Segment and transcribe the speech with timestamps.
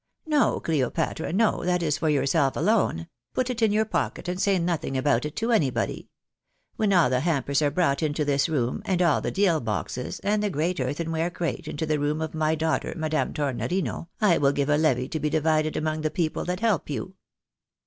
[0.25, 3.05] "No, Cleopatra, no, that is for yourself alone.
[3.35, 6.09] Put it in your pocket, and say nothing about it to anybody.
[6.75, 10.41] When all the hampers are brought into this room, and all the deal boxes, and
[10.41, 14.69] the great earthenware crate into the room of my daughter, Madame Tornorino, I will give
[14.69, 17.13] a ievy to be divided among the people that help you."